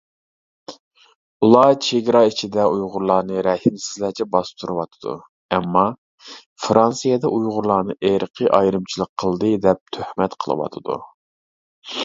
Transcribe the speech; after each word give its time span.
ئۇلار 1.47 1.73
چېگرا 1.87 2.21
ئىچىدە 2.29 2.63
ئۇيغۇرلارنى 2.69 3.43
رەھىمسىزلەرچە 3.47 4.25
باستۇرۇۋاتىدۇ، 4.35 5.13
ئەمما 5.57 5.83
فىرانسىيەدە 6.63 7.31
ئۇيغۇرلارنى 7.35 7.97
ئىرقىي 8.11 8.51
ئايرىمىچىلىق 8.61 9.11
قىلدى 9.25 9.53
دەپ 9.67 9.93
تۆھمەت 9.99 10.37
قىلىۋاتىدۇ. 10.45 10.97